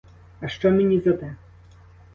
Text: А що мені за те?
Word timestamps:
А 0.39 0.47
що 0.47 0.71
мені 0.71 0.99
за 0.99 1.13
те? 1.13 1.35